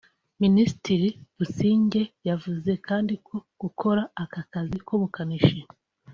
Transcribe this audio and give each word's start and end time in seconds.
Minisitiri 0.43 1.07
Busingye 1.35 2.03
yavuze 2.27 2.71
kandi 2.87 3.13
ko 3.27 3.35
gukora 3.61 4.01
aka 4.23 4.41
kazi 4.51 4.77
k’ubukanishi 4.87 5.59